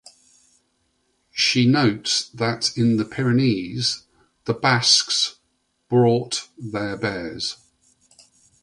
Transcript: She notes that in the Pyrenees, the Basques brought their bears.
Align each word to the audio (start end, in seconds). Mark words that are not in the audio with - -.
She 1.31 1.67
notes 1.67 2.29
that 2.29 2.75
in 2.75 2.97
the 2.97 3.05
Pyrenees, 3.05 4.05
the 4.45 4.53
Basques 4.55 5.35
brought 5.89 6.47
their 6.57 6.97
bears. 6.97 7.57